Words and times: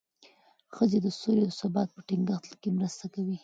ښځې 0.75 0.99
د 1.05 1.07
سولې 1.19 1.43
او 1.47 1.53
ثبات 1.59 1.89
په 1.93 2.01
ټینګښت 2.07 2.51
کې 2.61 2.69
مرسته 2.77 3.05
کوي. 3.13 3.37